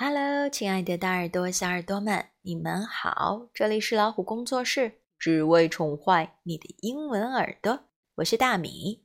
[0.00, 3.48] Hello，亲爱的大耳朵、小耳朵们，你们好！
[3.52, 7.80] 这里是老虎工作室，只为宠坏你的英文耳朵。
[8.14, 9.02] 我是大米，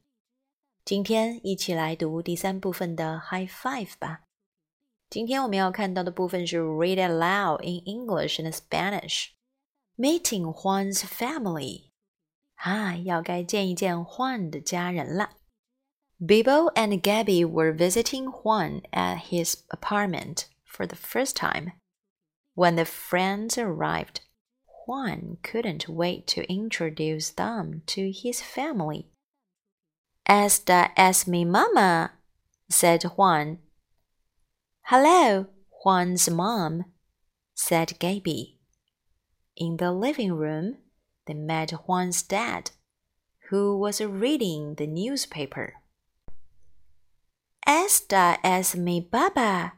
[0.86, 4.26] 今天一起来读第三部分的 High Five 吧。
[5.10, 9.30] 今天我们要看到的部分是 Read aloud in English and Spanish。
[9.98, 11.86] Meeting Juan's family，
[12.54, 15.32] 啊，要该见一见 Juan 的家人了。
[16.20, 21.74] Bibo and Gabby were visiting Juan at his apartment for the first time.
[22.56, 24.22] When the friends arrived,
[24.86, 29.08] Juan couldn't wait to introduce them to his family.
[30.26, 32.12] Esta es mi mamá,
[32.70, 33.60] said Juan.
[34.88, 35.48] Hello,
[35.84, 36.86] Juan's mom,
[37.54, 38.60] said Gaby.
[39.56, 40.78] In the living room,
[41.28, 42.72] they met Juan's dad,
[43.50, 45.76] who was reading the newspaper.
[47.66, 49.74] Esta es mi baba,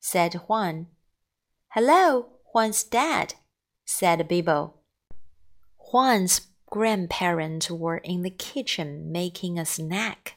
[0.00, 0.86] said Juan.
[1.68, 3.34] Hello, Juan's dad,
[3.84, 4.74] said Bibo.
[5.90, 10.36] Juan's grandparents were in the kitchen making a snack.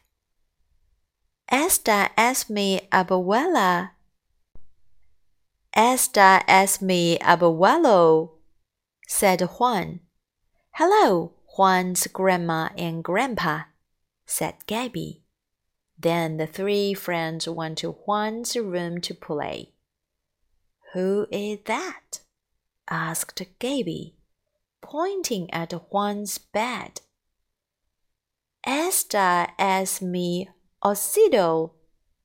[1.49, 3.91] Esta es mi abuela.
[5.73, 8.31] Esta es mi abuelo,
[9.07, 9.99] said Juan.
[10.75, 13.63] Hello, Juan's grandma and grandpa,
[14.25, 15.20] said Gabby.
[16.00, 19.72] Then the three friends went to Juan's room to play.
[20.92, 22.20] Who is that?
[22.88, 24.14] asked Gaby,
[24.80, 27.00] pointing at Juan's bed.
[28.64, 30.48] Esta es mi
[30.84, 31.72] osito,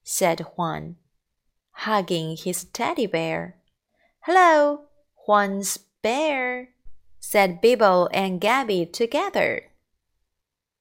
[0.03, 0.97] said Juan,
[1.71, 3.55] hugging his teddy bear.
[4.21, 4.81] Hello,
[5.25, 6.69] Juan's bear,
[7.19, 9.71] said Bibo and Gabby together.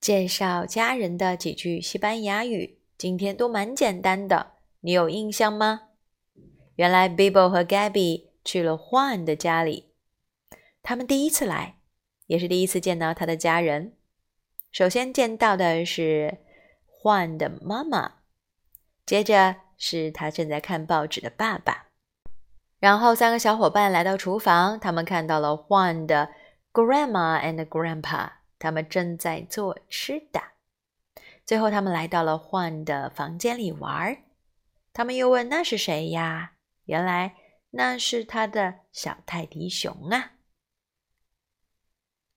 [0.00, 2.78] 介绍家人的几句西班牙语。
[3.05, 5.89] 今天都蛮简单的，你有印象吗？
[6.75, 9.91] 原来 Bibo 和 Gabby 去了 Juan 的家里，
[10.81, 11.75] 他们第一次来，
[12.25, 13.93] 也是第一次见到他的家人。
[14.71, 16.39] 首先见到的是
[17.03, 18.13] Juan 的妈妈，
[19.05, 21.89] 接着是他正在看报纸的爸爸，
[22.79, 26.31] 然后三个小伙伴来到厨房，他们看到了 Juan 的
[26.73, 30.54] Grandma and Grandpa，他们正在做吃的。
[31.45, 34.17] 最后，他们来到了獾的房间里玩儿。
[34.91, 36.53] 他们又问：“那是谁呀？”
[36.85, 37.35] 原来
[37.71, 40.31] 那是他的小泰迪熊啊。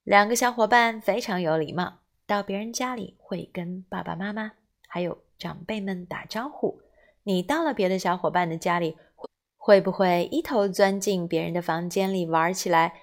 [0.02, 4.52] 两个小伙伴非常有礼貌，到别人家里会跟爸爸妈妈
[4.86, 6.80] 还有长辈们打招呼。
[7.22, 8.96] 你到了别的小伙伴的家里，
[9.56, 12.94] 会不会一头钻进别人的房间里玩起来，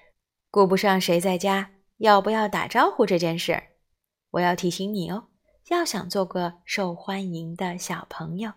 [0.49, 3.63] 顾不上谁在家，要不要打招呼这件事？
[4.31, 5.29] 我要提醒你哦。
[5.67, 8.53] 要想做个受欢迎的小朋友，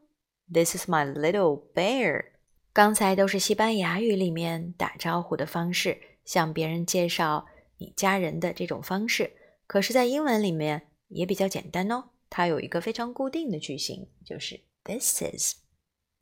[0.52, 2.32] This is my little bear。
[2.74, 6.09] 刚才都是西班牙语里面打招呼的方式。
[6.31, 7.45] 向别人介绍
[7.79, 9.33] 你家人的这种方式，
[9.67, 12.11] 可是，在英文里面也比较简单哦。
[12.29, 15.57] 它有一个非常固定的句型，就是 this is。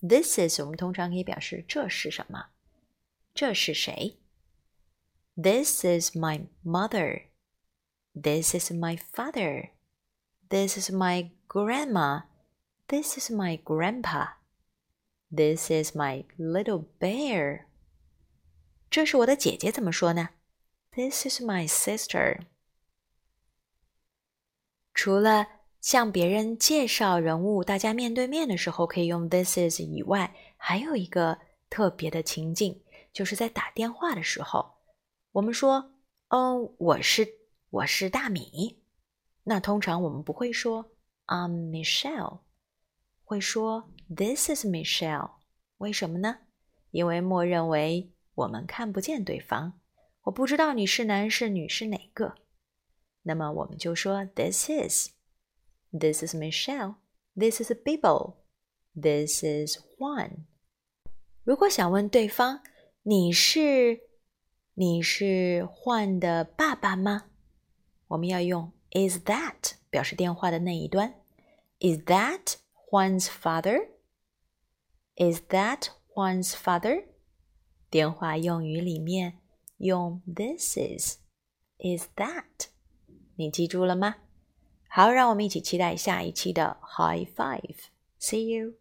[0.01, 2.47] this is 我们通常可以表示这是什么，
[3.35, 4.17] 这是谁
[5.37, 7.25] ？This is my mother.
[8.15, 9.73] This is my father.
[10.49, 12.23] This is my grandma.
[12.87, 14.39] This is my grandpa.
[15.31, 17.68] This is my little bear.
[18.91, 20.31] 这是我的姐姐，怎么说呢
[20.93, 22.41] ？This is my sister。
[24.95, 25.47] 除了
[25.83, 31.39] 向别人介绍人物，大家面对面的时候可以用 this is 以外，还有一个
[31.69, 32.83] 特别的情境，
[33.13, 34.79] 就是在打电话的时候，
[35.33, 35.93] 我们说，
[36.29, 37.29] 嗯，我是
[37.69, 38.83] 我是大米，
[39.45, 40.91] 那通常我们不会说
[41.27, 42.41] I'm Michelle，
[43.23, 45.33] 会说 This is Michelle。
[45.77, 46.39] 为什么呢？
[46.91, 48.11] 因为默认为。
[48.39, 49.81] 我们看不见对方，
[50.23, 52.37] 我不知道你是男是女是哪个，
[53.23, 58.37] 那么我们就说 This is，This is Michelle，This is Bibo.
[58.95, 60.45] This is Juan.
[61.43, 62.63] 如果想问对方，
[63.03, 64.03] 你是
[64.75, 67.31] 你是 Juan 的爸爸吗？
[68.07, 71.13] 我们要用 Is that 表示电话的那一端。
[71.81, 72.55] Is that
[72.89, 73.89] Juan's father?
[75.17, 77.05] Is that Juan's father?
[77.91, 79.39] 电话用语里面
[79.79, 81.19] 用 This is,
[81.79, 82.69] Is that？
[83.37, 84.17] 你记住了吗？
[84.89, 87.77] 好，让我们一起期待下一期的 High Five.
[88.21, 88.75] See you.